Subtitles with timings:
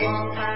[0.00, 0.46] 我怕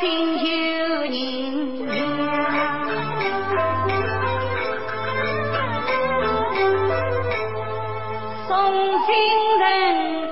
[0.00, 0.02] 心
[0.38, 0.48] 有
[1.04, 1.12] 人。
[8.46, 8.50] 送
[9.04, 9.08] 亲
[9.58, 9.62] 人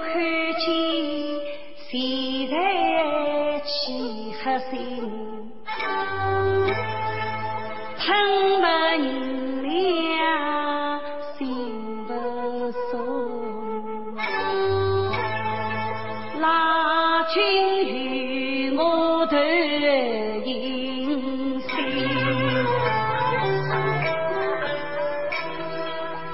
[0.03, 0.11] 看
[0.59, 0.65] 见，
[1.91, 1.91] 谁
[2.51, 2.55] 在
[3.65, 3.69] 起
[4.43, 4.73] 黑心？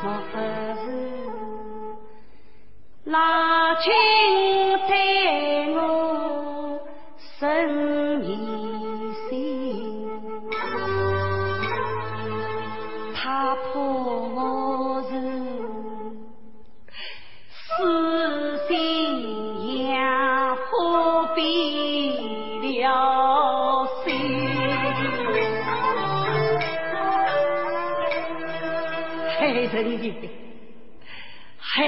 [0.01, 0.39] 我可
[0.85, 0.91] 是
[3.11, 4.48] 拉青。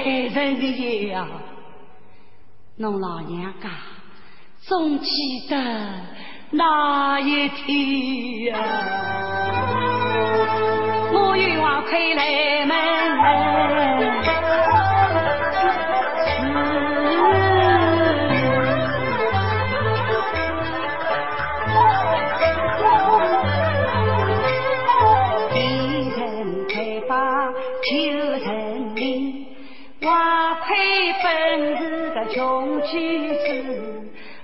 [0.03, 1.27] 人的爷呀，
[2.77, 3.69] 侬老娘家
[4.59, 5.09] 总记
[5.49, 5.55] 得
[6.51, 8.59] 那一天呀、
[11.13, 12.75] 我愿望开来门。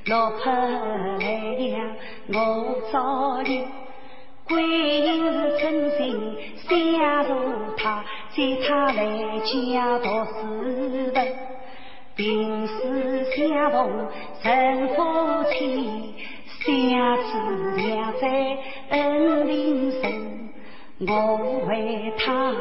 [0.08, 1.26] 落魄来
[1.58, 1.96] 了，
[2.34, 3.68] 我早年
[4.48, 4.64] 归
[5.02, 6.38] 隐是真心
[6.70, 7.34] 想助
[7.76, 11.22] 他，在他来家读书的，
[12.16, 14.08] 平时相逢
[14.42, 16.14] 成夫妻，
[16.62, 17.32] 相知
[17.76, 18.58] 两在
[18.92, 20.50] 恩林深，
[21.06, 21.14] 我
[21.68, 22.56] 为他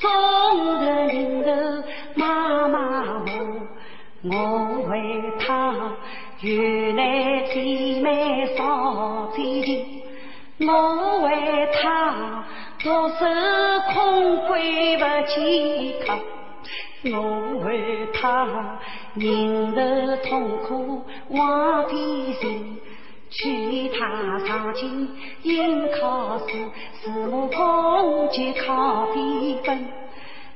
[0.00, 1.84] 送的人头
[2.16, 3.68] 妈妈我。
[4.24, 5.20] 我为
[6.42, 10.02] 原来姐妹少最近，
[10.58, 12.44] 我为他
[12.80, 13.24] 独守
[13.94, 16.18] 空闺不健康，
[17.12, 18.80] 我为他
[19.14, 22.76] 忍受痛苦忘天心，
[23.30, 25.08] 劝他上进
[25.44, 26.56] 应考试，
[27.02, 29.86] 字母功就考比分。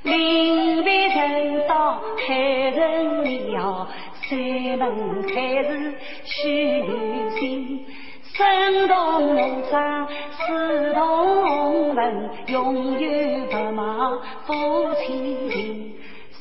[0.02, 3.88] 临别人到害人了，
[4.28, 7.86] 山门开时许留心。
[8.34, 15.94] 生同农长，死同门，永远不忘夫妻情。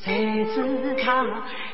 [0.04, 1.24] 谁知他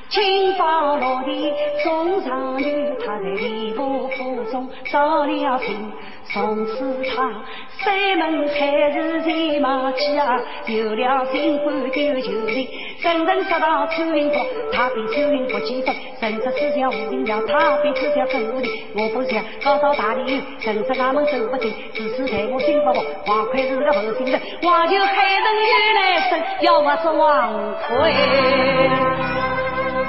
[0.08, 1.52] 金榜落地
[1.82, 5.92] 中状元，他在吏部府中遭了刑。
[6.32, 7.42] 从此他
[7.78, 12.66] 山门开日前马起啊，有了新官丢旧人，
[13.02, 18.70] 真正杀到秋云坡，他比秋云坡几分，甚至四条无定了，他比四条更无定。
[18.94, 28.14] 我不想高到大理院，甚至俺们走不进，只是在我心不服，王奎是个负心人，我就害人原来生，要我是王奎，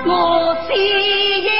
[0.05, 1.52] 我心。